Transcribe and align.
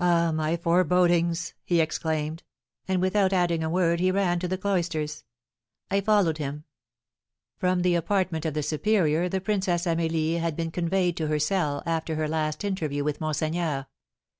"Ah, 0.00 0.32
my 0.32 0.56
forebodings!" 0.56 1.54
he 1.62 1.80
exclaimed; 1.80 2.42
and, 2.88 3.00
without 3.00 3.32
adding 3.32 3.62
a 3.62 3.70
word, 3.70 4.00
he 4.00 4.10
ran 4.10 4.40
to 4.40 4.48
the 4.48 4.58
cloisters. 4.58 5.22
I 5.92 6.00
followed 6.00 6.38
him. 6.38 6.64
From 7.56 7.82
the 7.82 7.94
apartment 7.94 8.44
of 8.46 8.54
the 8.54 8.64
superior, 8.64 9.28
the 9.28 9.40
Princess 9.40 9.86
Amelie 9.86 10.38
had 10.38 10.56
been 10.56 10.72
conveyed 10.72 11.16
to 11.18 11.28
her 11.28 11.38
cell, 11.38 11.84
after 11.86 12.16
her 12.16 12.26
last 12.26 12.64
interview 12.64 13.04
with 13.04 13.20
monseigneur. 13.20 13.86